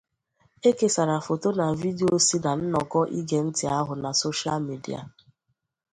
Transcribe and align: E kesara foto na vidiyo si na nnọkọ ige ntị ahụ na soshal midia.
E 0.69 0.71
kesara 0.77 1.17
foto 1.27 1.47
na 1.57 1.67
vidiyo 1.81 2.15
si 2.27 2.37
na 2.43 2.51
nnọkọ 2.59 3.01
ige 3.19 3.39
ntị 3.47 3.65
ahụ 3.77 3.93
na 4.03 4.09
soshal 4.19 4.59
midia. 4.67 5.01